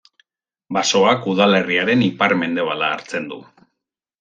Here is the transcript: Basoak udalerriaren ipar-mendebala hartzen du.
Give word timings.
Basoak 0.77 1.27
udalerriaren 1.33 2.03
ipar-mendebala 2.07 2.91
hartzen 2.97 3.29
du. 3.35 3.41